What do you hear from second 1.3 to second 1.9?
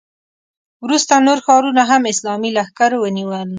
ښارونه